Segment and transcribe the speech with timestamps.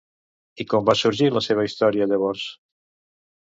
[0.63, 2.49] I com va sorgir la seva història, llavors?